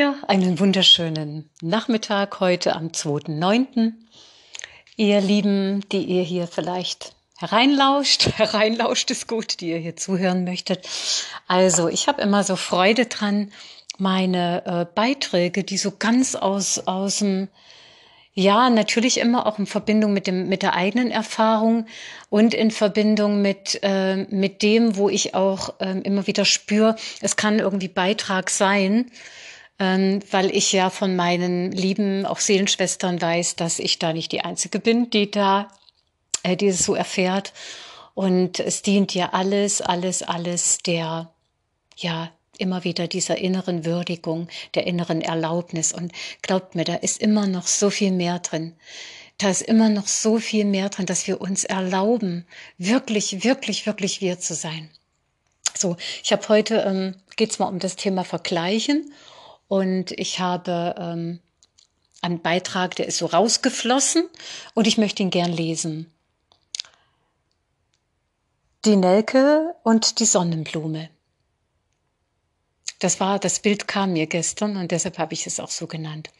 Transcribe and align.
Ja, 0.00 0.14
einen 0.28 0.58
wunderschönen 0.58 1.50
Nachmittag 1.60 2.40
heute 2.40 2.74
am 2.74 2.86
2.9. 2.86 3.92
Ihr 4.96 5.20
Lieben, 5.20 5.86
die 5.92 6.04
ihr 6.04 6.22
hier 6.22 6.46
vielleicht 6.46 7.12
hereinlauscht, 7.36 8.30
hereinlauscht 8.38 9.10
ist 9.10 9.28
gut, 9.28 9.60
die 9.60 9.68
ihr 9.68 9.76
hier 9.76 9.96
zuhören 9.96 10.44
möchtet. 10.44 10.88
Also, 11.48 11.88
ich 11.88 12.08
habe 12.08 12.22
immer 12.22 12.44
so 12.44 12.56
Freude 12.56 13.04
dran, 13.04 13.52
meine 13.98 14.64
äh, 14.64 14.86
Beiträge, 14.94 15.64
die 15.64 15.76
so 15.76 15.92
ganz 15.98 16.34
aus, 16.34 16.78
aus 16.86 17.18
dem 17.18 17.48
ja, 18.32 18.70
natürlich 18.70 19.18
immer 19.18 19.46
auch 19.46 19.58
in 19.58 19.66
Verbindung 19.66 20.14
mit 20.14 20.26
dem 20.26 20.48
mit 20.48 20.62
der 20.62 20.72
eigenen 20.76 21.10
Erfahrung 21.10 21.84
und 22.30 22.54
in 22.54 22.70
Verbindung 22.70 23.42
mit 23.42 23.80
äh, 23.82 24.24
mit 24.30 24.62
dem, 24.62 24.96
wo 24.96 25.10
ich 25.10 25.34
auch 25.34 25.78
äh, 25.78 26.00
immer 26.04 26.26
wieder 26.26 26.46
spüre, 26.46 26.96
es 27.20 27.36
kann 27.36 27.58
irgendwie 27.58 27.88
Beitrag 27.88 28.48
sein, 28.48 29.10
ähm, 29.80 30.20
weil 30.30 30.54
ich 30.54 30.72
ja 30.72 30.90
von 30.90 31.16
meinen 31.16 31.72
lieben 31.72 32.26
auch 32.26 32.38
Seelenschwestern 32.38 33.20
weiß, 33.20 33.56
dass 33.56 33.80
ich 33.80 33.98
da 33.98 34.12
nicht 34.12 34.30
die 34.30 34.42
einzige 34.42 34.78
bin, 34.78 35.10
die 35.10 35.30
da 35.30 35.68
äh, 36.44 36.56
dieses 36.56 36.84
so 36.84 36.94
erfährt 36.94 37.52
und 38.14 38.60
es 38.60 38.82
dient 38.82 39.14
ja 39.14 39.30
alles, 39.32 39.80
alles, 39.80 40.22
alles 40.22 40.78
der 40.78 41.32
ja 41.96 42.30
immer 42.58 42.84
wieder 42.84 43.08
dieser 43.08 43.38
inneren 43.38 43.84
Würdigung, 43.84 44.48
der 44.74 44.86
inneren 44.86 45.22
Erlaubnis. 45.22 45.92
Und 45.92 46.12
glaubt 46.42 46.74
mir, 46.74 46.84
da 46.84 46.96
ist 46.96 47.20
immer 47.20 47.46
noch 47.46 47.66
so 47.66 47.88
viel 47.88 48.10
mehr 48.12 48.38
drin. 48.38 48.74
Da 49.38 49.48
ist 49.48 49.62
immer 49.62 49.88
noch 49.88 50.06
so 50.06 50.38
viel 50.38 50.66
mehr 50.66 50.90
drin, 50.90 51.06
dass 51.06 51.26
wir 51.26 51.40
uns 51.40 51.64
erlauben, 51.64 52.46
wirklich, 52.76 53.42
wirklich, 53.42 53.86
wirklich 53.86 54.20
wir 54.20 54.38
zu 54.38 54.54
sein. 54.54 54.90
So, 55.74 55.96
ich 56.22 56.30
habe 56.32 56.46
heute, 56.48 56.84
ähm, 56.86 57.14
geht 57.36 57.52
es 57.52 57.58
mal 57.58 57.68
um 57.68 57.78
das 57.78 57.96
Thema 57.96 58.24
Vergleichen. 58.24 59.10
Und 59.70 60.10
ich 60.18 60.40
habe 60.40 60.96
ähm, 60.98 61.38
einen 62.22 62.42
Beitrag, 62.42 62.96
der 62.96 63.06
ist 63.06 63.18
so 63.18 63.26
rausgeflossen 63.26 64.28
und 64.74 64.88
ich 64.88 64.98
möchte 64.98 65.22
ihn 65.22 65.30
gern 65.30 65.52
lesen. 65.52 66.12
Die 68.84 68.96
Nelke 68.96 69.76
und 69.84 70.18
die 70.18 70.24
Sonnenblume. 70.24 71.08
Das 72.98 73.20
war, 73.20 73.38
das 73.38 73.60
Bild 73.60 73.86
kam 73.86 74.14
mir 74.14 74.26
gestern 74.26 74.76
und 74.76 74.90
deshalb 74.90 75.18
habe 75.18 75.34
ich 75.34 75.46
es 75.46 75.60
auch 75.60 75.70
so 75.70 75.86
genannt. 75.86 76.30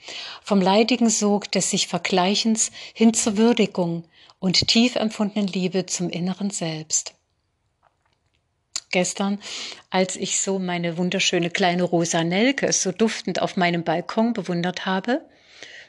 Vom 0.43 0.61
leidigen 0.61 1.09
Sog 1.09 1.53
des 1.53 1.71
sich 1.71 1.87
Vergleichens 1.87 2.73
hin 2.95 3.15
zur 3.15 3.37
Würdigung 3.37 4.03
und 4.41 4.67
tief 4.67 4.97
empfundenen 4.97 5.47
Liebe 5.47 5.87
zum 5.87 6.11
inneren 6.11 6.51
Selbst. 6.51 7.15
Gestern, 8.91 9.41
als 9.91 10.17
ich 10.17 10.41
so 10.41 10.59
meine 10.59 10.97
wunderschöne 10.97 11.51
kleine 11.51 11.85
rosa 11.85 12.25
Nelke 12.25 12.73
so 12.73 12.91
duftend 12.91 13.41
auf 13.41 13.57
meinem 13.57 13.85
Balkon 13.85 14.33
bewundert 14.33 14.85
habe, 14.85 15.25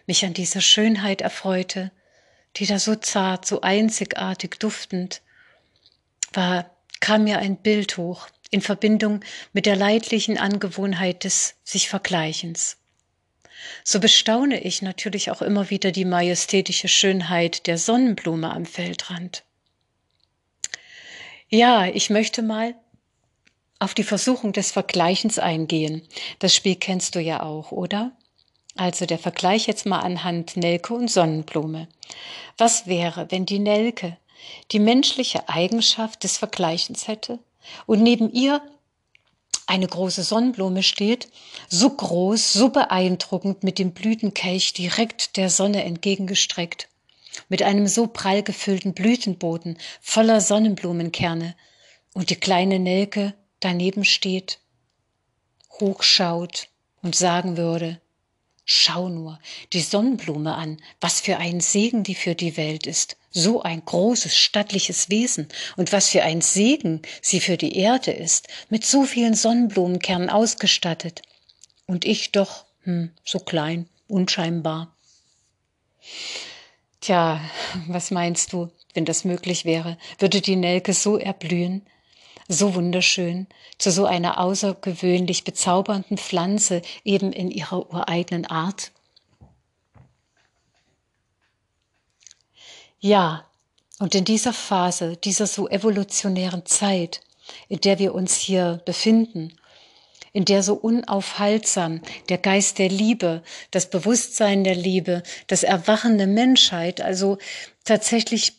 mich 0.06 0.24
an 0.24 0.34
dieser 0.34 0.62
Schönheit 0.62 1.22
erfreute, 1.22 1.92
die 2.58 2.68
da 2.68 2.78
so 2.78 2.96
zart, 2.96 3.46
so 3.46 3.62
einzigartig 3.62 4.60
duftend 4.60 5.22
war, 6.34 6.70
kam 7.00 7.24
mir 7.24 7.40
ein 7.40 7.58
Bild 7.58 7.98
hoch, 7.98 8.28
in 8.52 8.62
Verbindung 8.62 9.22
mit 9.54 9.66
der 9.66 9.76
leidlichen 9.76 10.38
Angewohnheit 10.38 11.24
des 11.24 11.56
sich 11.64 11.90
Vergleichens. 11.90 12.78
So 13.84 14.00
bestaune 14.00 14.62
ich 14.62 14.82
natürlich 14.82 15.32
auch 15.32 15.42
immer 15.42 15.70
wieder 15.70 15.92
die 15.92 16.06
majestätische 16.06 16.88
Schönheit 16.88 17.66
der 17.66 17.78
Sonnenblume 17.78 18.52
am 18.52 18.66
Feldrand. 18.66 19.44
Ja, 21.50 21.86
ich 21.86 22.10
möchte 22.10 22.42
mal 22.42 22.76
auf 23.82 23.96
die 23.96 24.04
Versuchung 24.04 24.54
des 24.54 24.72
Vergleichens 24.72 25.40
eingehen. 25.40 26.04
Das 26.38 26.54
Spiel 26.54 26.76
kennst 26.76 27.16
du 27.16 27.20
ja 27.20 27.42
auch, 27.42 27.72
oder? 27.72 28.12
Also 28.76 29.08
der 29.08 29.18
Vergleich 29.18 29.66
jetzt 29.66 29.88
mal 29.88 30.00
anhand 30.00 30.56
Nelke 30.56 30.94
und 30.94 31.10
Sonnenblume. 31.10 31.88
Was 32.60 32.86
wäre, 32.86 33.32
wenn 33.32 33.48
die 33.48 33.58
Nelke 33.58 34.18
die 34.72 34.80
menschliche 34.80 35.50
Eigenschaft 35.50 36.24
des 36.24 36.38
Vergleichens 36.38 37.08
hätte 37.08 37.40
und 37.88 38.04
neben 38.04 38.32
ihr 38.32 38.62
eine 39.66 39.88
große 39.88 40.24
Sonnenblume 40.24 40.84
steht, 40.84 41.30
so 41.68 41.90
groß, 41.90 42.54
so 42.54 42.70
beeindruckend 42.70 43.64
mit 43.64 43.80
dem 43.80 43.94
Blütenkelch 43.94 44.74
direkt 44.74 45.38
der 45.38 45.50
Sonne 45.50 45.84
entgegengestreckt, 45.86 46.88
mit 47.50 47.64
einem 47.64 47.88
so 47.88 48.06
prall 48.06 48.44
gefüllten 48.44 48.94
Blütenboden 48.94 49.80
voller 50.02 50.40
Sonnenblumenkerne 50.40 51.56
und 52.14 52.30
die 52.30 52.36
kleine 52.36 52.78
Nelke 52.78 53.34
daneben 53.62 54.06
steht, 54.06 54.60
hochschaut 55.80 56.68
und 57.02 57.16
sagen 57.16 57.58
würde, 57.58 58.02
Schau 58.74 59.10
nur 59.10 59.40
die 59.74 59.82
Sonnenblume 59.82 60.56
an, 60.56 60.82
was 61.02 61.20
für 61.20 61.38
ein 61.38 61.60
Segen 61.60 62.04
die 62.04 62.16
für 62.16 62.36
die 62.36 62.56
Welt 62.58 62.88
ist. 62.88 63.18
So 63.30 63.62
ein 63.62 63.84
großes, 63.84 64.38
stattliches 64.38 65.10
Wesen. 65.10 65.48
Und 65.76 65.92
was 65.92 66.10
für 66.10 66.24
ein 66.24 66.40
Segen 66.40 67.02
sie 67.22 67.42
für 67.42 67.58
die 67.58 67.76
Erde 67.76 68.12
ist, 68.12 68.48
mit 68.70 68.86
so 68.86 69.04
vielen 69.04 69.34
Sonnenblumenkernen 69.34 70.30
ausgestattet. 70.30 71.22
Und 71.86 72.06
ich 72.06 72.32
doch, 72.32 72.66
hm, 72.84 73.12
so 73.26 73.40
klein, 73.40 73.90
unscheinbar. 74.08 74.96
Tja, 77.02 77.42
was 77.88 78.12
meinst 78.12 78.54
du, 78.54 78.72
wenn 78.94 79.06
das 79.06 79.26
möglich 79.26 79.66
wäre? 79.66 79.98
Würde 80.20 80.40
die 80.40 80.56
Nelke 80.56 80.94
so 80.94 81.18
erblühen, 81.18 81.86
so 82.52 82.76
wunderschön, 82.76 83.48
zu 83.78 83.92
so 83.92 84.06
einer 84.06 84.40
außergewöhnlich 84.40 85.44
bezaubernden 85.44 86.18
Pflanze 86.18 86.82
eben 87.04 87.32
in 87.32 87.52
ihrer 87.52 87.90
ureigenen 87.90 88.46
Art? 88.46 88.92
Ja, 93.00 93.46
und 94.00 94.16
in 94.16 94.26
dieser 94.26 94.54
Phase, 94.54 95.18
dieser 95.18 95.48
so 95.48 95.68
evolutionären 95.68 96.66
Zeit, 96.66 97.22
in 97.68 97.80
der 97.82 98.00
wir 98.00 98.14
uns 98.14 98.36
hier 98.36 98.82
befinden, 98.86 99.54
in 100.34 100.46
der 100.46 100.64
so 100.64 100.76
unaufhaltsam 100.76 102.02
der 102.30 102.38
Geist 102.38 102.80
der 102.80 102.90
Liebe, 102.90 103.44
das 103.72 103.90
Bewusstsein 103.90 104.64
der 104.64 104.76
Liebe, 104.76 105.24
das 105.48 105.64
Erwachen 105.64 106.18
der 106.18 106.28
Menschheit, 106.28 107.02
also 107.02 107.38
tatsächlich 107.84 108.54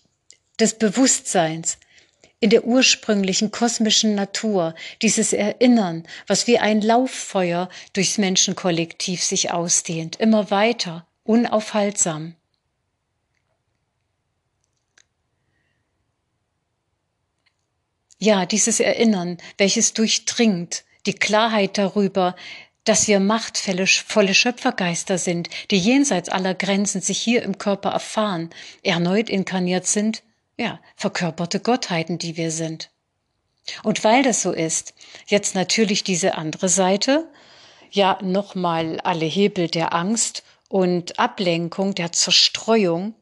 des 0.60 0.78
Bewusstseins, 0.78 1.78
in 2.42 2.50
der 2.50 2.64
ursprünglichen 2.64 3.52
kosmischen 3.52 4.16
Natur, 4.16 4.74
dieses 5.00 5.32
Erinnern, 5.32 6.02
was 6.26 6.48
wie 6.48 6.58
ein 6.58 6.80
Lauffeuer 6.80 7.68
durchs 7.92 8.18
Menschenkollektiv 8.18 9.22
sich 9.22 9.52
ausdehnt, 9.52 10.16
immer 10.16 10.50
weiter, 10.50 11.06
unaufhaltsam. 11.22 12.34
Ja, 18.18 18.44
dieses 18.44 18.80
Erinnern, 18.80 19.38
welches 19.56 19.94
durchdringt, 19.94 20.82
die 21.06 21.14
Klarheit 21.14 21.78
darüber, 21.78 22.34
dass 22.82 23.06
wir 23.06 23.20
machtvolle 23.20 24.34
Schöpfergeister 24.34 25.16
sind, 25.16 25.48
die 25.70 25.78
jenseits 25.78 26.28
aller 26.28 26.54
Grenzen 26.54 27.02
sich 27.02 27.20
hier 27.20 27.44
im 27.44 27.58
Körper 27.58 27.90
erfahren, 27.90 28.50
erneut 28.82 29.30
inkarniert 29.30 29.86
sind 29.86 30.24
ja, 30.62 30.80
verkörperte 30.94 31.58
Gottheiten, 31.58 32.18
die 32.18 32.36
wir 32.36 32.52
sind. 32.52 32.90
Und 33.82 34.04
weil 34.04 34.22
das 34.22 34.42
so 34.42 34.52
ist, 34.52 34.94
jetzt 35.26 35.56
natürlich 35.56 36.04
diese 36.04 36.36
andere 36.36 36.68
Seite, 36.68 37.28
ja, 37.90 38.16
nochmal 38.22 39.00
alle 39.00 39.26
Hebel 39.26 39.66
der 39.66 39.92
Angst 39.92 40.44
und 40.68 41.18
Ablenkung, 41.18 41.96
der 41.96 42.12
Zerstreuung 42.12 43.14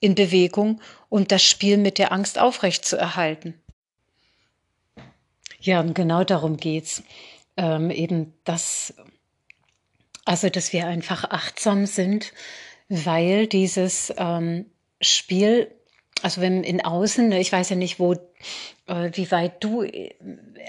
in 0.00 0.14
Bewegung, 0.14 0.82
um 1.08 1.26
das 1.26 1.42
Spiel 1.42 1.78
mit 1.78 1.96
der 1.96 2.12
Angst 2.12 2.38
aufrechtzuerhalten. 2.38 3.54
Ja, 5.58 5.80
und 5.80 5.94
genau 5.94 6.24
darum 6.24 6.58
geht's. 6.58 7.02
Ähm, 7.56 7.90
eben 7.90 8.34
das, 8.44 8.92
also, 10.26 10.50
dass 10.50 10.74
wir 10.74 10.86
einfach 10.86 11.24
achtsam 11.24 11.86
sind, 11.86 12.34
weil 12.90 13.46
dieses 13.46 14.12
ähm, 14.18 14.66
Spiel 15.00 15.74
also 16.22 16.40
wenn 16.40 16.64
in 16.64 16.84
Außen, 16.84 17.28
ne, 17.28 17.40
ich 17.40 17.52
weiß 17.52 17.70
ja 17.70 17.76
nicht, 17.76 17.98
wo, 17.98 18.14
äh, 18.86 19.10
wie 19.12 19.30
weit 19.30 19.62
du 19.62 19.86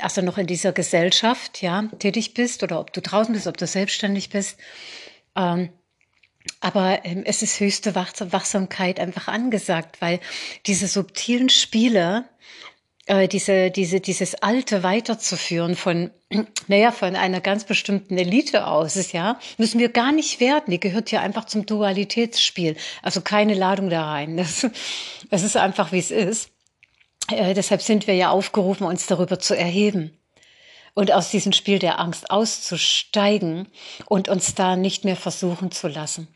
also 0.01 0.21
noch 0.21 0.37
in 0.37 0.47
dieser 0.47 0.71
Gesellschaft 0.71 1.61
ja 1.61 1.83
tätig 1.99 2.33
bist 2.33 2.63
oder 2.63 2.79
ob 2.79 2.93
du 2.93 3.01
draußen 3.01 3.33
bist, 3.33 3.47
ob 3.47 3.57
du 3.57 3.67
selbstständig 3.67 4.29
bist. 4.29 4.59
Ähm, 5.35 5.69
aber 6.61 7.05
ähm, 7.05 7.23
es 7.25 7.41
ist 7.41 7.59
höchste 7.59 7.95
Wachsamkeit 7.95 8.99
einfach 8.99 9.27
angesagt, 9.27 10.01
weil 10.01 10.19
diese 10.65 10.87
subtilen 10.87 11.49
Spiele 11.49 12.25
äh, 13.09 13.27
diese, 13.27 13.71
diese, 13.71 13.99
dieses 13.99 14.35
Alte 14.35 14.83
weiterzuführen 14.83 15.75
von, 15.75 16.11
naja, 16.67 16.91
von 16.91 17.15
einer 17.15 17.41
ganz 17.41 17.63
bestimmten 17.63 18.19
Elite 18.19 18.67
aus, 18.67 19.11
ja, 19.11 19.39
müssen 19.57 19.79
wir 19.79 19.89
gar 19.89 20.11
nicht 20.11 20.39
werden. 20.39 20.69
Die 20.69 20.79
gehört 20.79 21.09
ja 21.09 21.21
einfach 21.21 21.45
zum 21.45 21.65
Dualitätsspiel. 21.65 22.77
Also 23.01 23.21
keine 23.21 23.55
Ladung 23.55 23.89
da 23.89 24.05
rein. 24.05 24.37
Das, 24.37 24.67
das 25.31 25.41
ist 25.41 25.57
einfach, 25.57 25.91
wie 25.91 25.97
es 25.97 26.11
ist. 26.11 26.51
Äh, 27.31 27.55
deshalb 27.55 27.81
sind 27.81 28.05
wir 28.05 28.13
ja 28.13 28.29
aufgerufen, 28.29 28.85
uns 28.85 29.07
darüber 29.07 29.39
zu 29.39 29.57
erheben. 29.57 30.15
und 30.93 31.11
aus 31.11 31.31
diesem 31.31 31.53
Spiel 31.53 31.79
der 31.79 31.99
Angst 31.99 32.29
auszusteigen 32.29 33.69
und 34.05 34.29
uns 34.29 34.53
da 34.53 34.75
nicht 34.75 35.03
mehr 35.03 35.15
versuchen 35.15 35.71
zu 35.71 35.87
lassen. 35.87 36.27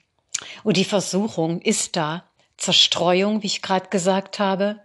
Und 0.63 0.77
die 0.77 0.85
Versuchung 0.85 1.61
ist 1.61 1.95
da, 1.95 2.23
Zerstreuung, 2.57 3.43
wie 3.43 3.47
ich 3.47 3.61
gerade 3.61 3.89
gesagt 3.89 4.39
habe, 4.39 4.79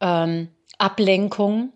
ähm, 0.00 0.48
Ablenkung 0.82 1.72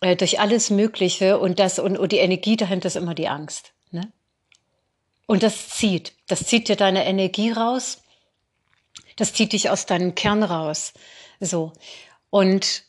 äh, 0.00 0.16
durch 0.16 0.40
alles 0.40 0.70
Mögliche 0.70 1.38
und 1.38 1.58
das 1.58 1.78
und, 1.78 1.96
und 1.96 2.12
die 2.12 2.18
Energie 2.18 2.56
dahinter 2.56 2.88
ist 2.88 2.96
immer 2.96 3.14
die 3.14 3.28
Angst. 3.28 3.72
Ne? 3.90 4.12
Und 5.26 5.42
das 5.42 5.68
zieht, 5.68 6.12
das 6.26 6.44
zieht 6.44 6.68
dir 6.68 6.76
deine 6.76 7.06
Energie 7.06 7.52
raus, 7.52 8.02
das 9.16 9.32
zieht 9.32 9.52
dich 9.52 9.70
aus 9.70 9.86
deinem 9.86 10.14
Kern 10.14 10.42
raus. 10.42 10.92
So 11.38 11.72
und 12.30 12.84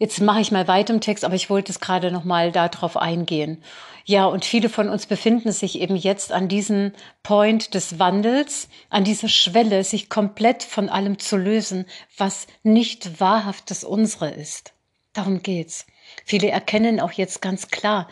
Jetzt 0.00 0.18
mache 0.22 0.40
ich 0.40 0.50
mal 0.50 0.66
weiter 0.66 0.94
im 0.94 1.02
Text, 1.02 1.26
aber 1.26 1.34
ich 1.34 1.50
wollte 1.50 1.70
es 1.70 1.78
gerade 1.78 2.10
noch 2.10 2.24
mal 2.24 2.52
darauf 2.52 2.96
eingehen. 2.96 3.62
Ja, 4.06 4.24
und 4.24 4.46
viele 4.46 4.70
von 4.70 4.88
uns 4.88 5.04
befinden 5.04 5.52
sich 5.52 5.78
eben 5.78 5.94
jetzt 5.94 6.32
an 6.32 6.48
diesem 6.48 6.92
Point 7.22 7.74
des 7.74 7.98
Wandels, 7.98 8.70
an 8.88 9.04
dieser 9.04 9.28
Schwelle, 9.28 9.84
sich 9.84 10.08
komplett 10.08 10.62
von 10.62 10.88
allem 10.88 11.18
zu 11.18 11.36
lösen, 11.36 11.84
was 12.16 12.46
nicht 12.62 13.20
wahrhaft 13.20 13.70
das 13.70 13.84
unsere 13.84 14.30
ist. 14.30 14.72
Darum 15.12 15.42
geht's. 15.42 15.84
Viele 16.24 16.48
erkennen 16.48 16.98
auch 16.98 17.12
jetzt 17.12 17.42
ganz 17.42 17.68
klar, 17.68 18.08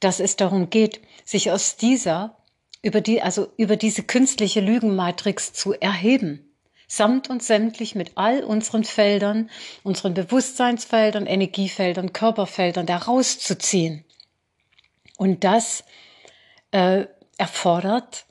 dass 0.00 0.18
es 0.18 0.34
darum 0.34 0.70
geht, 0.70 1.00
sich 1.24 1.52
aus 1.52 1.76
dieser 1.76 2.36
über 2.82 3.00
die, 3.00 3.22
also 3.22 3.46
über 3.56 3.76
diese 3.76 4.02
künstliche 4.02 4.60
Lügenmatrix 4.60 5.52
zu 5.52 5.72
erheben 5.72 6.47
samt 6.88 7.28
und 7.30 7.42
sämtlich 7.42 7.94
mit 7.94 8.12
all 8.16 8.42
unseren 8.42 8.82
Feldern, 8.82 9.50
unseren 9.84 10.14
Bewusstseinsfeldern, 10.14 11.26
Energiefeldern, 11.26 12.12
Körperfeldern 12.12 12.86
da 12.86 12.96
rauszuziehen. 12.96 14.04
Und 15.18 15.44
das 15.44 15.84
äh, 16.70 17.06
erfordert 17.36 18.24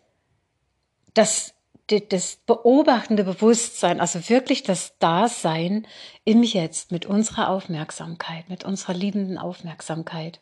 das, 1.13 1.53
das 2.09 2.37
beobachtende 2.45 3.23
Bewusstsein, 3.23 3.99
also 3.99 4.27
wirklich 4.29 4.63
das 4.63 4.97
Dasein 4.97 5.87
im 6.25 6.43
Jetzt 6.43 6.91
mit 6.91 7.05
unserer 7.05 7.49
Aufmerksamkeit, 7.49 8.49
mit 8.49 8.65
unserer 8.65 8.93
liebenden 8.93 9.37
Aufmerksamkeit. 9.37 10.39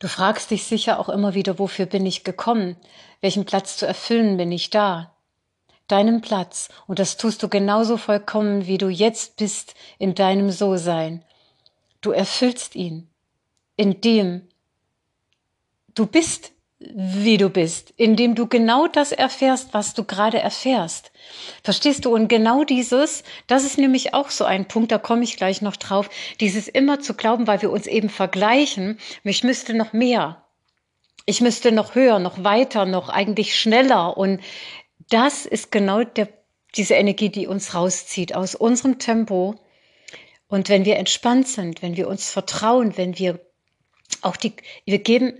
Du 0.00 0.08
fragst 0.08 0.50
dich 0.50 0.64
sicher 0.64 0.98
auch 0.98 1.10
immer 1.10 1.34
wieder, 1.34 1.58
wofür 1.58 1.84
bin 1.84 2.06
ich 2.06 2.24
gekommen? 2.24 2.76
Welchen 3.20 3.44
Platz 3.44 3.76
zu 3.76 3.86
erfüllen 3.86 4.38
bin 4.38 4.50
ich 4.50 4.70
da? 4.70 5.14
Deinen 5.88 6.22
Platz. 6.22 6.70
Und 6.86 6.98
das 6.98 7.18
tust 7.18 7.42
du 7.42 7.48
genauso 7.48 7.98
vollkommen, 7.98 8.66
wie 8.66 8.78
du 8.78 8.88
jetzt 8.88 9.36
bist 9.36 9.74
in 9.98 10.14
deinem 10.14 10.50
So-Sein. 10.50 11.22
Du 12.00 12.12
erfüllst 12.12 12.76
ihn, 12.76 13.10
indem 13.76 14.48
du 15.94 16.06
bist 16.06 16.52
wie 16.80 17.36
du 17.36 17.50
bist, 17.50 17.92
indem 17.98 18.34
du 18.34 18.46
genau 18.46 18.86
das 18.86 19.12
erfährst, 19.12 19.74
was 19.74 19.92
du 19.92 20.04
gerade 20.04 20.38
erfährst. 20.38 21.12
Verstehst 21.62 22.06
du? 22.06 22.14
Und 22.14 22.28
genau 22.28 22.64
dieses, 22.64 23.22
das 23.46 23.64
ist 23.64 23.76
nämlich 23.76 24.14
auch 24.14 24.30
so 24.30 24.44
ein 24.46 24.66
Punkt, 24.66 24.90
da 24.90 24.96
komme 24.96 25.22
ich 25.24 25.36
gleich 25.36 25.60
noch 25.60 25.76
drauf, 25.76 26.08
dieses 26.40 26.68
immer 26.68 26.98
zu 27.00 27.12
glauben, 27.12 27.46
weil 27.46 27.60
wir 27.60 27.70
uns 27.70 27.86
eben 27.86 28.08
vergleichen, 28.08 28.98
ich 29.24 29.44
müsste 29.44 29.74
noch 29.74 29.92
mehr, 29.92 30.42
ich 31.26 31.42
müsste 31.42 31.70
noch 31.70 31.94
höher, 31.94 32.18
noch 32.18 32.44
weiter, 32.44 32.86
noch 32.86 33.10
eigentlich 33.10 33.58
schneller. 33.58 34.16
Und 34.16 34.40
das 35.10 35.44
ist 35.44 35.70
genau 35.70 36.02
der, 36.02 36.28
diese 36.76 36.94
Energie, 36.94 37.28
die 37.28 37.46
uns 37.46 37.74
rauszieht 37.74 38.34
aus 38.34 38.54
unserem 38.54 38.98
Tempo. 38.98 39.56
Und 40.48 40.70
wenn 40.70 40.86
wir 40.86 40.96
entspannt 40.96 41.46
sind, 41.46 41.82
wenn 41.82 41.98
wir 41.98 42.08
uns 42.08 42.30
vertrauen, 42.30 42.96
wenn 42.96 43.18
wir 43.18 43.38
auch 44.22 44.36
die, 44.36 44.54
wir 44.86 44.98
geben, 44.98 45.34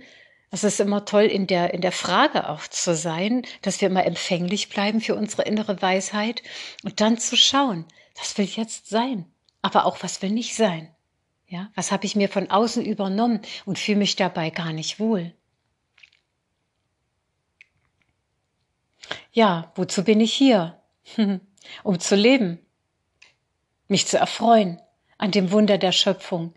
es 0.53 0.65
ist 0.65 0.81
immer 0.81 1.05
toll, 1.05 1.23
in 1.23 1.47
der, 1.47 1.73
in 1.73 1.79
der 1.79 1.93
Frage 1.93 2.49
auch 2.49 2.67
zu 2.67 2.93
sein, 2.93 3.43
dass 3.61 3.79
wir 3.79 3.87
immer 3.87 4.05
empfänglich 4.05 4.67
bleiben 4.67 4.99
für 4.99 5.15
unsere 5.15 5.43
innere 5.43 5.81
Weisheit 5.81 6.43
und 6.83 6.99
dann 6.99 7.17
zu 7.17 7.37
schauen, 7.37 7.85
was 8.17 8.37
will 8.37 8.45
jetzt 8.45 8.89
sein, 8.89 9.31
aber 9.61 9.85
auch 9.85 10.03
was 10.03 10.21
will 10.21 10.31
nicht 10.31 10.55
sein. 10.55 10.93
Ja, 11.47 11.71
was 11.73 11.91
habe 11.91 12.05
ich 12.05 12.17
mir 12.17 12.27
von 12.27 12.49
außen 12.49 12.85
übernommen 12.85 13.41
und 13.65 13.79
fühle 13.79 13.97
mich 13.97 14.17
dabei 14.17 14.49
gar 14.49 14.73
nicht 14.73 14.99
wohl. 14.99 15.33
Ja, 19.31 19.71
wozu 19.75 20.03
bin 20.03 20.19
ich 20.19 20.33
hier? 20.33 20.81
um 21.83 21.99
zu 21.99 22.15
leben, 22.15 22.59
mich 23.87 24.05
zu 24.07 24.17
erfreuen 24.17 24.81
an 25.17 25.31
dem 25.31 25.51
Wunder 25.51 25.77
der 25.77 25.91
Schöpfung, 25.91 26.53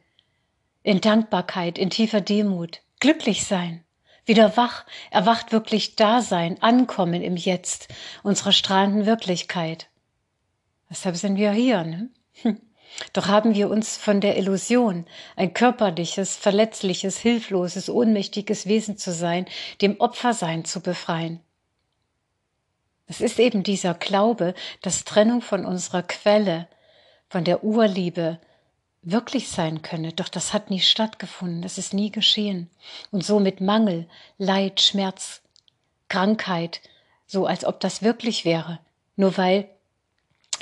in 0.83 1.01
Dankbarkeit, 1.01 1.79
in 1.79 1.91
tiefer 1.91 2.21
Demut, 2.21 2.83
glücklich 3.01 3.45
sein 3.45 3.84
wieder 4.27 4.57
wach, 4.57 4.85
erwacht 5.11 5.53
wirklich 5.53 5.97
Dasein, 5.97 6.63
Ankommen 6.63 7.23
im 7.23 7.37
Jetzt, 7.37 7.89
unserer 8.23 8.53
strahlenden 8.53 9.07
Wirklichkeit. 9.07 9.89
Deshalb 10.91 11.17
sind 11.17 11.37
wir 11.37 11.53
hier, 11.53 11.85
ne? 11.85 12.09
Hm. 12.43 12.61
Doch 13.13 13.27
haben 13.27 13.55
wir 13.55 13.71
uns 13.71 13.97
von 13.97 14.21
der 14.21 14.37
Illusion, 14.39 15.07
ein 15.35 15.53
körperliches, 15.53 16.37
verletzliches, 16.37 17.19
hilfloses, 17.19 17.89
ohnmächtiges 17.89 18.67
Wesen 18.67 18.97
zu 18.97 19.13
sein, 19.13 19.47
dem 19.81 20.01
Opfersein 20.01 20.65
zu 20.65 20.81
befreien. 20.81 21.41
Es 23.07 23.21
ist 23.21 23.39
eben 23.39 23.63
dieser 23.63 23.95
Glaube, 23.95 24.55
dass 24.81 25.05
Trennung 25.05 25.43
von 25.43 25.67
unserer 25.67 26.03
Quelle, 26.03 26.69
von 27.29 27.45
der 27.45 27.65
Urliebe, 27.65 28.39
wirklich 29.05 29.49
sein 29.49 29.83
könne, 29.83 30.13
doch 30.13 30.29
das 30.29 30.53
hat 30.53 30.71
nie 30.71 30.81
stattgefunden, 30.81 31.63
das 31.63 31.79
ist 31.79 31.95
nie 31.95 32.11
geschehen. 32.11 32.71
Und 33.11 33.25
so 33.25 33.41
mit 33.41 33.61
Mangel, 33.61 34.09
Leid, 34.39 34.81
Schmerz, 34.81 35.43
Krankheit, 36.09 36.81
so 37.27 37.47
als 37.47 37.65
ob 37.65 37.81
das 37.81 38.03
wirklich 38.03 38.45
wäre, 38.45 38.81
nur 39.17 39.37
weil 39.37 39.69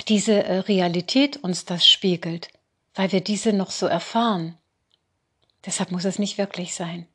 diese 0.07 0.43
äh, 0.43 0.59
Realität 0.59 1.37
uns 1.37 1.65
das 1.65 1.87
spiegelt, 1.87 2.49
weil 2.95 3.11
wir 3.11 3.21
diese 3.21 3.53
noch 3.53 3.71
so 3.71 3.85
erfahren. 3.85 4.57
Deshalb 5.65 5.91
muss 5.91 6.05
es 6.05 6.19
nicht 6.19 6.37
wirklich 6.37 6.75
sein. 6.75 7.07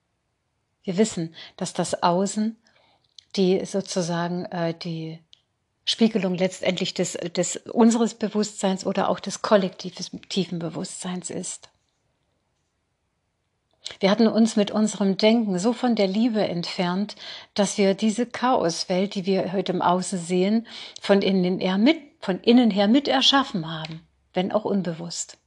Wir 0.82 0.96
wissen, 0.96 1.34
dass 1.56 1.72
das 1.72 2.02
Außen, 2.02 2.56
die 3.37 3.64
sozusagen 3.66 4.47
äh, 4.47 4.75
die 4.75 5.18
Spiegelung 5.90 6.35
letztendlich 6.35 6.92
des, 6.92 7.12
des 7.12 7.57
unseres 7.57 8.12
Bewusstseins 8.12 8.85
oder 8.85 9.09
auch 9.09 9.21
des 9.21 9.40
kollektiven 9.40 10.59
Bewusstseins 10.59 11.30
ist. 11.30 11.71
Wir 13.99 14.11
hatten 14.11 14.28
uns 14.28 14.54
mit 14.54 14.71
unserem 14.71 15.16
Denken 15.16 15.59
so 15.59 15.73
von 15.73 15.97
der 15.97 16.07
Liebe 16.07 16.47
entfernt, 16.47 17.16
dass 17.54 17.78
wir 17.78 17.95
diese 17.95 18.26
Chaoswelt, 18.26 19.14
die 19.14 19.25
wir 19.25 19.50
heute 19.54 19.73
im 19.73 19.80
Außen 19.80 20.18
sehen, 20.18 20.66
von 21.00 21.23
innen 21.23 21.59
her 21.59 21.78
mit, 21.78 21.97
von 22.21 22.38
innen 22.40 22.71
her 22.71 22.87
mit 22.87 23.09
erschaffen 23.09 23.66
haben, 23.73 24.07
wenn 24.35 24.52
auch 24.52 24.66
unbewusst. 24.66 25.38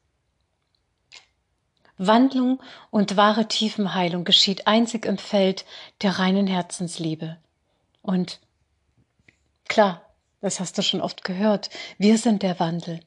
Wandlung 2.00 2.60
und 2.90 3.16
wahre 3.16 3.48
Tiefenheilung 3.48 4.24
geschieht 4.24 4.66
einzig 4.66 5.06
im 5.06 5.20
Feld 5.20 5.66
der 6.02 6.18
reinen 6.18 6.48
Herzensliebe. 6.48 7.38
Und 8.02 8.40
klar, 9.68 10.02
das 10.42 10.60
hast 10.60 10.78
du 10.78 10.82
schon 10.82 11.02
oft 11.02 11.24
gehört. 11.24 11.70
Wir 11.98 12.18
sind 12.18 12.44
der 12.44 12.60
Wandel. 12.60 13.00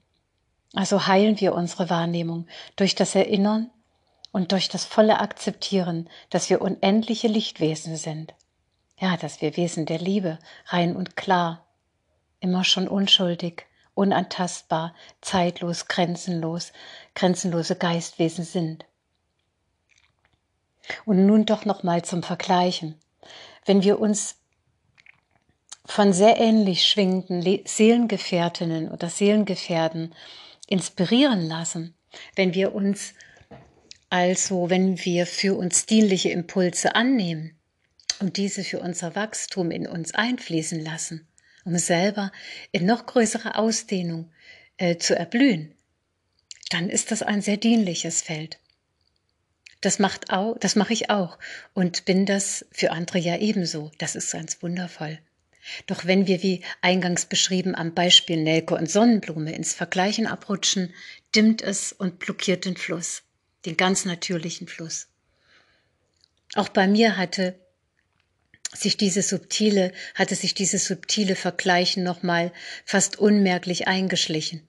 Also 0.72 1.06
heilen 1.06 1.40
wir 1.40 1.54
unsere 1.54 1.90
Wahrnehmung 1.90 2.46
durch 2.76 2.94
das 2.94 3.14
Erinnern 3.14 3.70
und 4.32 4.52
durch 4.52 4.68
das 4.68 4.84
volle 4.84 5.20
Akzeptieren, 5.20 6.08
dass 6.30 6.50
wir 6.50 6.60
unendliche 6.60 7.28
Lichtwesen 7.28 7.96
sind. 7.96 8.34
Ja, 8.98 9.16
dass 9.16 9.40
wir 9.40 9.56
Wesen 9.56 9.86
der 9.86 9.98
Liebe, 9.98 10.38
rein 10.66 10.96
und 10.96 11.16
klar, 11.16 11.66
immer 12.40 12.64
schon 12.64 12.88
unschuldig, 12.88 13.66
unantastbar, 13.94 14.94
zeitlos, 15.20 15.86
grenzenlos, 15.86 16.72
grenzenlose 17.14 17.76
Geistwesen 17.76 18.44
sind. 18.44 18.84
Und 21.04 21.26
nun 21.26 21.46
doch 21.46 21.64
noch 21.64 21.82
mal 21.82 22.04
zum 22.04 22.22
Vergleichen. 22.22 23.00
Wenn 23.64 23.82
wir 23.82 23.98
uns 23.98 24.36
von 25.86 26.12
sehr 26.12 26.38
ähnlich 26.38 26.86
schwingenden 26.86 27.42
Seelengefährtinnen 27.66 28.90
oder 28.90 29.08
Seelengefährden 29.08 30.14
inspirieren 30.66 31.46
lassen, 31.46 31.94
wenn 32.36 32.54
wir 32.54 32.74
uns 32.74 33.14
also, 34.10 34.70
wenn 34.70 35.04
wir 35.04 35.26
für 35.26 35.56
uns 35.56 35.86
dienliche 35.86 36.30
Impulse 36.30 36.94
annehmen 36.94 37.58
und 38.20 38.36
diese 38.36 38.62
für 38.62 38.78
unser 38.78 39.16
Wachstum 39.16 39.70
in 39.70 39.88
uns 39.88 40.14
einfließen 40.14 40.84
lassen, 40.84 41.26
um 41.64 41.76
selber 41.78 42.30
in 42.70 42.86
noch 42.86 43.06
größere 43.06 43.56
Ausdehnung 43.56 44.30
äh, 44.76 44.98
zu 44.98 45.16
erblühen, 45.16 45.74
dann 46.70 46.88
ist 46.88 47.10
das 47.10 47.22
ein 47.22 47.42
sehr 47.42 47.56
dienliches 47.56 48.22
Feld. 48.22 48.60
Das 49.80 49.98
macht 49.98 50.30
auch, 50.30 50.56
das 50.58 50.76
mache 50.76 50.92
ich 50.92 51.10
auch 51.10 51.38
und 51.74 52.04
bin 52.04 52.24
das 52.24 52.64
für 52.70 52.92
andere 52.92 53.18
ja 53.18 53.36
ebenso. 53.36 53.90
Das 53.98 54.14
ist 54.14 54.32
ganz 54.32 54.62
wundervoll. 54.62 55.18
Doch 55.86 56.04
wenn 56.04 56.26
wir 56.26 56.42
wie 56.42 56.62
eingangs 56.80 57.26
beschrieben 57.26 57.74
am 57.74 57.94
Beispiel 57.94 58.36
Nelke 58.36 58.74
und 58.74 58.90
Sonnenblume 58.90 59.54
ins 59.54 59.74
Vergleichen 59.74 60.26
abrutschen, 60.26 60.94
dimmt 61.34 61.62
es 61.62 61.92
und 61.92 62.18
blockiert 62.18 62.64
den 62.64 62.76
Fluss. 62.76 63.22
den 63.64 63.76
ganz 63.78 64.04
natürlichen 64.04 64.68
Fluss. 64.68 65.08
Auch 66.54 66.68
bei 66.68 66.86
mir 66.86 67.16
hatte 67.16 67.58
sich 68.74 68.96
diese 68.96 69.22
subtile, 69.22 69.92
hatte 70.14 70.34
sich 70.34 70.54
dieses 70.54 70.86
subtile 70.86 71.36
Vergleichen 71.36 72.02
nochmal 72.02 72.52
fast 72.84 73.18
unmerklich 73.18 73.86
eingeschlichen. 73.86 74.66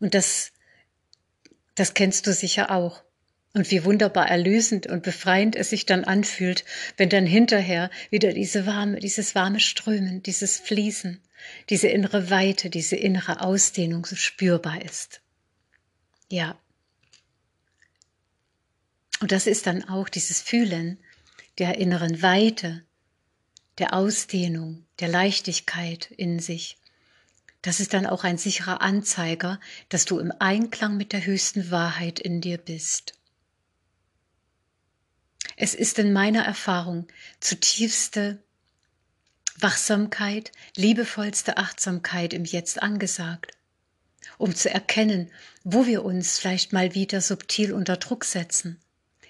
Und 0.00 0.14
das, 0.14 0.52
das 1.74 1.94
kennst 1.94 2.26
du 2.26 2.32
sicher 2.32 2.70
auch. 2.70 3.02
Und 3.52 3.70
wie 3.72 3.84
wunderbar 3.84 4.28
erlösend 4.28 4.86
und 4.86 5.02
befreiend 5.02 5.56
es 5.56 5.70
sich 5.70 5.84
dann 5.84 6.04
anfühlt, 6.04 6.64
wenn 6.96 7.08
dann 7.08 7.26
hinterher 7.26 7.90
wieder 8.10 8.32
diese 8.32 8.64
warme, 8.64 9.00
dieses 9.00 9.34
warme 9.34 9.58
Strömen, 9.58 10.22
dieses 10.22 10.60
Fließen, 10.60 11.20
diese 11.68 11.88
innere 11.88 12.30
Weite, 12.30 12.70
diese 12.70 12.94
innere 12.94 13.40
Ausdehnung 13.40 14.06
so 14.06 14.14
spürbar 14.14 14.82
ist. 14.82 15.20
Ja. 16.28 16.56
Und 19.20 19.32
das 19.32 19.48
ist 19.48 19.66
dann 19.66 19.88
auch 19.88 20.08
dieses 20.08 20.40
Fühlen 20.40 20.98
der 21.58 21.78
inneren 21.78 22.22
Weite, 22.22 22.84
der 23.78 23.94
Ausdehnung, 23.94 24.86
der 25.00 25.08
Leichtigkeit 25.08 26.10
in 26.16 26.38
sich. 26.38 26.78
Das 27.62 27.80
ist 27.80 27.92
dann 27.92 28.06
auch 28.06 28.24
ein 28.24 28.38
sicherer 28.38 28.80
Anzeiger, 28.80 29.60
dass 29.88 30.04
du 30.04 30.18
im 30.18 30.32
Einklang 30.38 30.96
mit 30.96 31.12
der 31.12 31.26
höchsten 31.26 31.70
Wahrheit 31.70 32.20
in 32.20 32.40
dir 32.40 32.56
bist. 32.56 33.19
Es 35.62 35.74
ist 35.74 35.98
in 35.98 36.14
meiner 36.14 36.42
Erfahrung 36.42 37.06
zutiefste 37.38 38.42
Wachsamkeit, 39.58 40.52
liebevollste 40.74 41.58
Achtsamkeit 41.58 42.32
im 42.32 42.46
Jetzt 42.46 42.82
angesagt, 42.82 43.52
um 44.38 44.54
zu 44.54 44.70
erkennen, 44.70 45.30
wo 45.62 45.84
wir 45.84 46.02
uns 46.02 46.38
vielleicht 46.38 46.72
mal 46.72 46.94
wieder 46.94 47.20
subtil 47.20 47.74
unter 47.74 47.98
Druck 47.98 48.24
setzen 48.24 48.80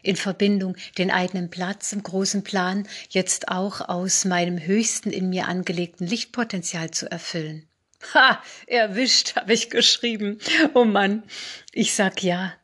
in 0.03 0.15
Verbindung 0.15 0.77
den 0.99 1.11
eigenen 1.11 1.51
Platz 1.51 1.93
im 1.93 2.05
großen 2.05 2.45
Plan 2.45 2.87
jetzt 3.09 3.49
auch 3.49 3.81
aus 3.89 4.25
meinem 4.25 4.65
höchsten 4.65 5.11
in 5.11 5.31
mir 5.31 5.49
angelegten 5.49 6.07
Lichtpotenzial 6.07 6.93
zu 6.93 7.11
erfüllen. 7.11 7.67
Ha, 8.15 8.41
erwischt, 8.69 9.35
habe 9.35 9.53
ich 9.53 9.69
geschrieben. 9.69 10.39
Oh 10.75 10.85
Mann, 10.85 11.25
ich 11.73 11.93
sag 11.93 12.23
ja. 12.23 12.55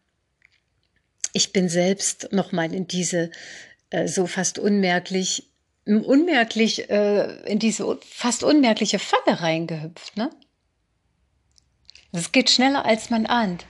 Ich 1.36 1.52
bin 1.52 1.68
selbst 1.68 2.32
nochmal 2.32 2.72
in 2.72 2.86
diese 2.88 3.30
äh, 3.90 4.08
so 4.08 4.26
fast 4.26 4.58
unmerklich, 4.58 5.50
unmerklich, 5.84 6.90
äh, 6.90 7.42
in 7.50 7.58
diese 7.58 7.98
fast 8.02 8.42
unmerkliche 8.42 8.98
Falle 8.98 9.40
reingehüpft, 9.40 10.16
ne? 10.16 10.30
Das 12.12 12.32
geht 12.32 12.48
schneller, 12.50 12.86
als 12.86 13.10
man 13.10 13.26
ahnt. 13.26 13.66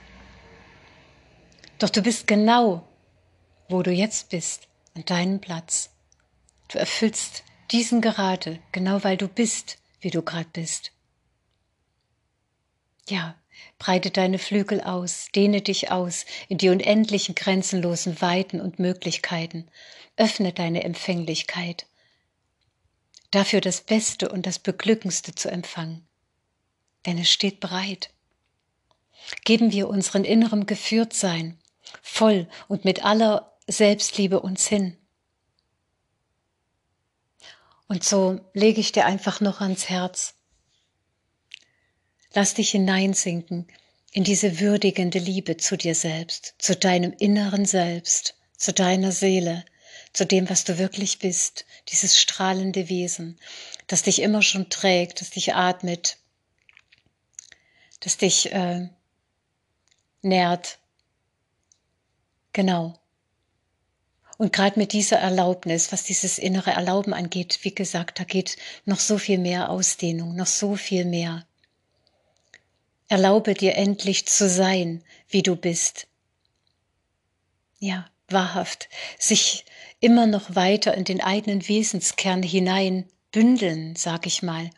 Doch 1.79 1.89
du 1.89 2.01
bist 2.01 2.25
genau 2.25 2.87
wo 3.69 3.83
du 3.83 3.91
jetzt 3.91 4.29
bist, 4.29 4.67
an 4.95 5.05
deinem 5.05 5.39
Platz. 5.39 5.91
Du 6.69 6.79
erfüllst 6.79 7.43
diesen 7.71 8.01
gerade, 8.01 8.59
genau 8.71 9.03
weil 9.03 9.17
du 9.17 9.27
bist, 9.27 9.77
wie 9.99 10.09
du 10.09 10.21
gerade 10.21 10.49
bist. 10.53 10.91
Ja, 13.09 13.35
breite 13.79 14.11
deine 14.11 14.39
Flügel 14.39 14.81
aus, 14.81 15.27
dehne 15.35 15.61
dich 15.61 15.91
aus 15.91 16.25
in 16.47 16.57
die 16.57 16.69
unendlichen 16.69 17.35
grenzenlosen 17.35 18.21
Weiten 18.21 18.61
und 18.61 18.79
Möglichkeiten, 18.79 19.67
öffne 20.15 20.53
deine 20.53 20.83
Empfänglichkeit, 20.83 21.85
dafür 23.31 23.61
das 23.61 23.81
Beste 23.81 24.29
und 24.29 24.45
das 24.45 24.59
Beglückendste 24.59 25.35
zu 25.35 25.49
empfangen. 25.49 26.07
Denn 27.05 27.17
es 27.17 27.29
steht 27.29 27.59
bereit. 27.59 28.09
Geben 29.43 29.71
wir 29.71 29.87
unseren 29.87 30.23
inneren 30.23 30.65
Geführtsein 30.65 31.57
voll 32.01 32.47
und 32.67 32.85
mit 32.85 33.03
aller 33.03 33.57
Selbstliebe 33.67 34.39
uns 34.39 34.67
hin. 34.67 34.97
Und 37.87 38.03
so 38.03 38.39
lege 38.53 38.81
ich 38.81 38.91
dir 38.91 39.05
einfach 39.05 39.39
noch 39.39 39.61
ans 39.61 39.89
Herz. 39.89 40.36
Lass 42.37 42.53
dich 42.53 42.69
hineinsinken 42.69 43.65
in 44.11 44.23
diese 44.23 44.59
würdigende 44.59 45.17
Liebe 45.17 45.57
zu 45.57 45.75
dir 45.75 45.95
selbst, 45.95 46.53
zu 46.59 46.75
deinem 46.75 47.11
inneren 47.17 47.65
Selbst, 47.65 48.35
zu 48.55 48.73
deiner 48.73 49.11
Seele, 49.11 49.65
zu 50.13 50.23
dem, 50.23 50.47
was 50.47 50.63
du 50.63 50.77
wirklich 50.77 51.17
bist, 51.17 51.65
dieses 51.87 52.21
strahlende 52.21 52.89
Wesen, 52.89 53.39
das 53.87 54.03
dich 54.03 54.21
immer 54.21 54.43
schon 54.43 54.69
trägt, 54.69 55.19
das 55.19 55.31
dich 55.31 55.55
atmet, 55.55 56.19
das 58.01 58.17
dich 58.17 58.51
äh, 58.51 58.87
nährt. 60.21 60.77
Genau. 62.53 62.99
Und 64.37 64.53
gerade 64.53 64.77
mit 64.77 64.93
dieser 64.93 65.17
Erlaubnis, 65.17 65.91
was 65.91 66.03
dieses 66.03 66.37
innere 66.37 66.69
Erlauben 66.69 67.15
angeht, 67.15 67.57
wie 67.63 67.73
gesagt, 67.73 68.19
da 68.19 68.25
geht 68.25 68.57
noch 68.85 68.99
so 68.99 69.17
viel 69.17 69.39
mehr 69.39 69.71
Ausdehnung, 69.71 70.35
noch 70.35 70.45
so 70.45 70.75
viel 70.75 71.03
mehr. 71.03 71.47
Erlaube 73.07 73.53
dir 73.53 73.75
endlich 73.75 74.27
zu 74.27 74.49
sein, 74.49 75.03
wie 75.29 75.43
du 75.43 75.55
bist. 75.55 76.07
Ja, 77.79 78.09
wahrhaft, 78.27 78.89
sich 79.17 79.65
immer 79.99 80.27
noch 80.27 80.55
weiter 80.55 80.93
in 80.93 81.05
den 81.05 81.21
eigenen 81.21 81.67
Wesenskern 81.67 82.43
hinein 82.43 83.05
bündeln, 83.31 83.95
sag 83.95 84.25
ich 84.25 84.43
mal. 84.43 84.69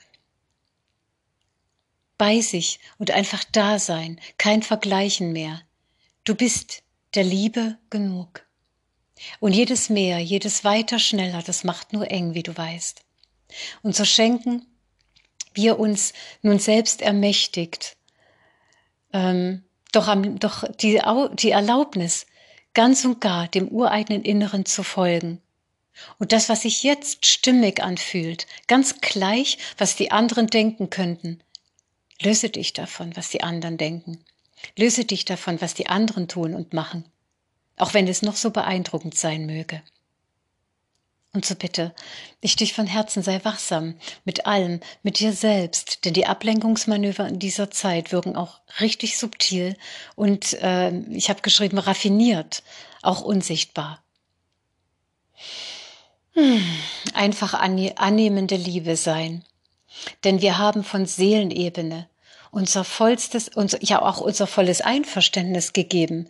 Bei 2.17 2.41
sich 2.41 2.79
und 2.97 3.11
einfach 3.11 3.43
da 3.51 3.79
sein, 3.79 4.19
kein 4.37 4.61
Vergleichen 4.61 5.31
mehr. 5.31 5.61
Du 6.23 6.35
bist 6.35 6.83
der 7.15 7.23
Liebe 7.23 7.77
genug. 7.89 8.45
Und 9.39 9.53
jedes 9.53 9.89
mehr, 9.89 10.19
jedes 10.19 10.63
weiter 10.63 10.99
schneller, 10.99 11.41
das 11.41 11.63
macht 11.63 11.93
nur 11.93 12.09
eng, 12.11 12.33
wie 12.33 12.43
du 12.43 12.55
weißt. 12.55 13.01
Und 13.81 13.95
so 13.95 14.05
schenken 14.05 14.65
wir 15.53 15.79
uns 15.79 16.13
nun 16.41 16.59
selbst 16.59 17.01
ermächtigt, 17.01 17.97
ähm, 19.13 19.63
doch, 19.91 20.07
am, 20.07 20.39
doch 20.39 20.63
die, 20.81 21.01
die 21.33 21.51
Erlaubnis, 21.51 22.25
ganz 22.73 23.05
und 23.05 23.21
gar 23.21 23.47
dem 23.47 23.67
ureigenen 23.67 24.23
Inneren 24.23 24.65
zu 24.65 24.83
folgen. 24.83 25.41
Und 26.17 26.31
das, 26.31 26.47
was 26.47 26.61
sich 26.61 26.83
jetzt 26.83 27.25
stimmig 27.25 27.83
anfühlt, 27.83 28.47
ganz 28.67 29.01
gleich, 29.01 29.57
was 29.77 29.95
die 29.95 30.11
anderen 30.11 30.47
denken 30.47 30.89
könnten, 30.89 31.41
löse 32.21 32.49
dich 32.49 32.73
davon, 32.73 33.15
was 33.17 33.29
die 33.29 33.43
anderen 33.43 33.77
denken. 33.77 34.23
Löse 34.77 35.05
dich 35.05 35.25
davon, 35.25 35.61
was 35.61 35.73
die 35.73 35.87
anderen 35.87 36.27
tun 36.27 36.53
und 36.53 36.73
machen 36.73 37.05
auch 37.79 37.93
wenn 37.93 38.07
es 38.07 38.21
noch 38.21 38.35
so 38.35 38.51
beeindruckend 38.51 39.15
sein 39.15 39.45
möge. 39.45 39.81
Und 41.31 41.45
so 41.45 41.53
bitte, 41.53 41.93
ich 42.41 42.55
dich 42.55 42.73
von 42.73 42.87
Herzen 42.87 43.21
sei 43.21 43.39
wachsam 43.43 43.95
mit 44.25 44.47
allem, 44.47 44.79
mit 45.03 45.19
dir 45.19 45.31
selbst, 45.31 46.03
denn 46.03 46.13
die 46.13 46.25
Ablenkungsmanöver 46.25 47.27
in 47.27 47.37
dieser 47.37 47.69
Zeit 47.69 48.11
wirken 48.11 48.35
auch 48.35 48.61
richtig 48.79 49.19
subtil 49.19 49.77
und 50.15 50.53
äh, 50.61 50.89
ich 51.11 51.29
habe 51.29 51.41
geschrieben 51.41 51.77
raffiniert, 51.77 52.63
auch 53.03 53.21
unsichtbar. 53.21 54.01
Hm, 56.33 56.65
einfach 57.13 57.53
annehmende 57.53 58.55
Liebe 58.55 58.95
sein, 58.95 59.45
denn 60.23 60.41
wir 60.41 60.57
haben 60.57 60.83
von 60.83 61.05
Seelenebene 61.05 62.09
unser 62.49 62.83
vollstes, 62.83 63.49
unser, 63.49 63.83
ja 63.83 64.01
auch 64.01 64.19
unser 64.19 64.47
volles 64.47 64.81
Einverständnis 64.81 65.73
gegeben, 65.73 66.27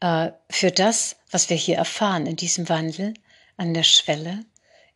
äh, 0.00 0.30
für 0.48 0.70
das, 0.70 1.16
was 1.30 1.50
wir 1.50 1.58
hier 1.58 1.76
erfahren 1.76 2.24
in 2.24 2.36
diesem 2.36 2.70
Wandel 2.70 3.12
an 3.60 3.74
der 3.74 3.82
Schwelle 3.82 4.46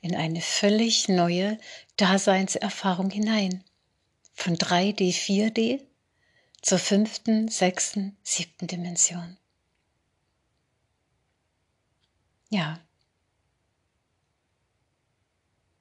in 0.01 0.17
eine 0.17 0.41
völlig 0.41 1.09
neue 1.09 1.61
Daseinserfahrung 1.99 3.11
hinein. 3.11 3.63
Von 4.33 4.57
3D, 4.57 5.13
4D 5.13 5.83
zur 6.63 6.79
fünften, 6.79 7.49
sechsten, 7.49 8.17
siebten 8.23 8.67
Dimension. 8.67 9.37
Ja. 12.49 12.81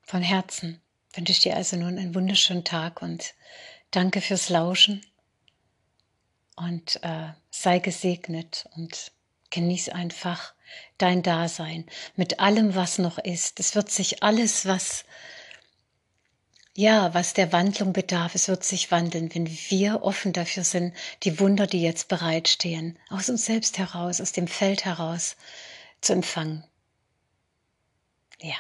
Von 0.02 0.22
Herzen 0.22 0.82
wünsche 1.14 1.32
ich 1.32 1.40
dir 1.40 1.56
also 1.56 1.78
nun 1.78 1.98
einen 1.98 2.14
wunderschönen 2.14 2.66
Tag 2.66 3.02
und 3.02 3.34
danke 3.92 4.20
fürs 4.20 4.50
Lauschen 4.50 5.06
und 6.58 7.02
äh, 7.02 7.30
sei 7.50 7.80
gesegnet 7.80 8.68
und 8.76 9.14
genieß 9.52 9.88
einfach 9.88 10.54
dein 10.98 11.24
Dasein 11.24 11.86
mit 12.16 12.40
allem, 12.40 12.76
was 12.76 12.98
noch 12.98 13.18
ist. 13.18 13.60
Es 13.60 13.76
wird 13.76 13.92
sich 13.92 14.24
alles, 14.24 14.66
was 14.66 15.06
ja, 16.76 17.14
was 17.14 17.34
der 17.34 17.52
Wandlung 17.52 17.94
bedarf, 17.94 18.34
es 18.34 18.48
wird 18.48 18.64
sich 18.64 18.90
wandeln, 18.90 19.34
wenn 19.36 19.48
wir 19.48 20.02
offen 20.02 20.34
dafür 20.34 20.64
sind, 20.64 20.96
die 21.22 21.40
Wunder, 21.40 21.68
die 21.68 21.82
jetzt 21.82 22.08
bereitstehen, 22.08 22.98
aus 23.10 23.30
uns 23.30 23.46
selbst 23.46 23.78
heraus, 23.78 24.20
aus 24.20 24.32
dem 24.32 24.48
Feld 24.48 24.84
heraus 24.84 25.36
zu 26.02 26.14
empfangen. 26.14 26.64
Ja. 28.42 28.56